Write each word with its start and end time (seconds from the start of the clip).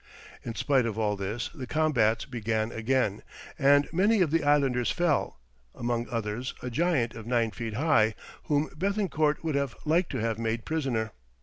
In 0.43 0.55
spite 0.55 0.87
of 0.87 0.97
all 0.97 1.15
this 1.15 1.51
the 1.53 1.67
combats 1.67 2.25
began 2.25 2.71
again, 2.71 3.21
and 3.59 3.87
many 3.93 4.21
of 4.21 4.31
the 4.31 4.43
islanders 4.43 4.89
fell, 4.89 5.39
among 5.75 6.09
others 6.09 6.55
a 6.63 6.71
giant 6.71 7.13
of 7.13 7.27
nine 7.27 7.51
feet 7.51 7.75
high, 7.75 8.15
whom 8.45 8.69
Béthencourt 8.71 9.43
would 9.43 9.53
have 9.53 9.75
liked 9.85 10.09
to 10.13 10.17
have 10.19 10.39
made 10.39 10.65
prisoner. 10.65 11.11